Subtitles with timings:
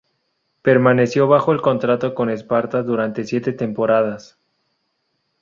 [0.63, 4.39] Permaneció bajo contrato con Sparta durante siete temporadas.